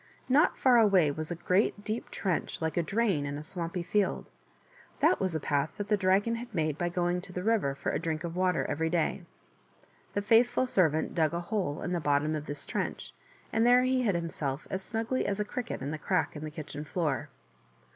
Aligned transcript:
Not 0.27 0.57
far 0.57 0.79
away 0.79 1.11
was 1.11 1.29
a 1.29 1.35
great 1.35 1.83
deep 1.83 2.09
trench 2.09 2.59
like 2.59 2.75
a 2.75 2.81
drain 2.81 3.23
in 3.23 3.37
a 3.37 3.43
swampy 3.43 3.83
field; 3.83 4.25
that 4.99 5.19
was 5.19 5.35
a 5.35 5.39
path 5.39 5.77
that 5.77 5.89
the 5.89 5.95
dragon 5.95 6.37
had 6.37 6.55
made 6.55 6.75
by 6.75 6.89
going 6.89 7.21
to 7.21 7.31
the 7.31 7.43
river 7.43 7.75
for 7.75 7.91
a 7.91 7.99
drink 7.99 8.23
of 8.23 8.35
water 8.35 8.65
every 8.65 8.89
day. 8.89 9.27
The 10.13 10.23
faithful 10.23 10.65
servant 10.65 11.13
dug 11.13 11.35
a 11.35 11.39
hole 11.39 11.83
in 11.83 11.91
the 11.93 11.99
bottom 11.99 12.33
of 12.35 12.47
this 12.47 12.65
trench, 12.65 13.13
and 13.53 13.63
there 13.63 13.83
he 13.83 14.01
hid 14.01 14.13
22 14.13 14.13
THE 14.13 14.17
WATER 14.17 14.17
OF 14.17 14.23
LIFE. 14.23 14.23
himself 14.63 14.67
as 14.71 14.81
snugly 14.81 15.27
as 15.27 15.39
a 15.39 15.45
cricket 15.45 15.83
in 15.83 15.91
the 15.91 15.99
crack 15.99 16.35
in 16.35 16.43
the 16.43 16.49
kitchen 16.49 16.83
floor. 16.83 17.29